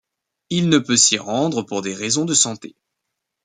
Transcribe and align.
Il 0.49 0.69
ne 0.69 0.79
peut 0.79 0.97
s'y 0.97 1.19
rendre 1.19 1.61
pour 1.61 1.83
des 1.83 1.93
raisons 1.93 2.25
de 2.25 2.33
santé. 2.33 2.75